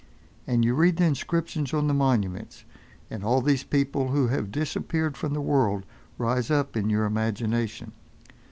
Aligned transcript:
And 0.47 0.65
you 0.65 0.73
read 0.73 0.97
the 0.97 1.03
inscriptions 1.03 1.75
on 1.75 1.85
the 1.87 1.93
monuments, 1.93 2.65
and 3.11 3.23
all 3.23 3.39
these 3.39 3.63
people 3.63 4.07
who 4.07 4.29
have 4.29 4.49
disappeared 4.49 5.15
from 5.15 5.35
the 5.35 5.41
world 5.41 5.85
rise 6.17 6.49
up 6.49 6.75
in 6.75 6.89
your 6.89 7.05
imagination. 7.05 7.91